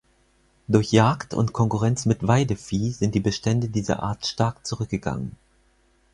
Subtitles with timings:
[0.67, 5.37] Durch Jagd und Konkurrenz mit Weidevieh sind die Bestände dieser Art stark zurückgegangen.